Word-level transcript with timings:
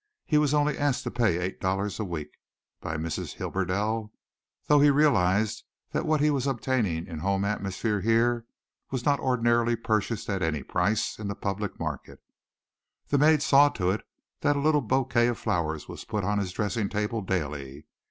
He 0.25 0.39
was 0.39 0.51
only 0.51 0.79
asked 0.79 1.03
to 1.03 1.11
pay 1.11 1.37
eight 1.37 1.61
dollars 1.61 1.99
a 1.99 2.03
week 2.03 2.39
by 2.79 2.97
Mrs. 2.97 3.35
Hibberdell, 3.35 4.11
though 4.65 4.79
he 4.79 4.89
realized 4.89 5.63
that 5.91 6.07
what 6.07 6.21
he 6.21 6.31
was 6.31 6.47
obtaining 6.47 7.05
in 7.05 7.19
home 7.19 7.45
atmosphere 7.45 8.01
here 8.01 8.47
was 8.89 9.05
not 9.05 9.19
ordinarily 9.19 9.75
purchasable 9.75 10.37
at 10.37 10.41
any 10.41 10.63
price 10.63 11.19
in 11.19 11.27
the 11.27 11.35
public 11.35 11.79
market. 11.79 12.19
The 13.09 13.19
maid 13.19 13.43
saw 13.43 13.69
to 13.69 13.91
it 13.91 14.01
that 14.39 14.55
a 14.55 14.59
little 14.59 14.81
bouquet 14.81 15.27
of 15.27 15.37
flowers 15.37 15.87
was 15.87 16.03
put 16.03 16.23
on 16.23 16.39
his 16.39 16.51
dressing 16.51 16.89
table 16.89 17.21
daily. 17.21 17.85